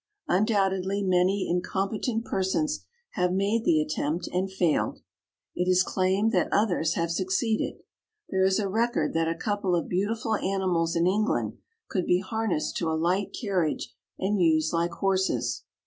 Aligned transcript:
Undoubtedly 0.27 1.03
many 1.03 1.47
incompetent 1.47 2.25
persons 2.25 2.85
have 3.11 3.31
made 3.31 3.63
the 3.63 3.79
attempt 3.79 4.27
and 4.33 4.51
failed. 4.51 5.03
It 5.55 5.69
is 5.69 5.83
claimed 5.83 6.31
that 6.31 6.51
others 6.51 6.95
have 6.95 7.11
succeeded. 7.11 7.75
There 8.29 8.43
is 8.43 8.57
a 8.57 8.67
record 8.67 9.13
that 9.13 9.27
a 9.27 9.35
couple 9.35 9.75
of 9.75 9.87
beautiful 9.87 10.33
animals 10.37 10.95
in 10.95 11.05
England 11.05 11.59
could 11.87 12.07
be 12.07 12.19
harnessed 12.19 12.77
to 12.77 12.89
a 12.89 12.97
light 12.97 13.27
carriage 13.39 13.93
and 14.17 14.41
used 14.41 14.73
like 14.73 14.89
horses. 14.93 15.65